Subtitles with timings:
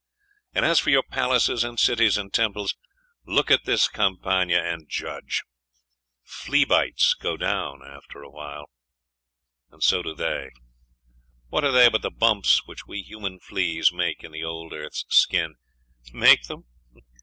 [0.55, 2.73] 'And as for your palaces, and cities, and temples....
[3.23, 5.43] look at this Campagna, and judge.
[6.23, 8.65] Flea bites go down after a while
[9.69, 10.49] and so do they.
[11.49, 15.05] What are they but the bumps which we human fleas make in the old earth's
[15.09, 15.53] skin?.
[16.11, 16.65] Make them?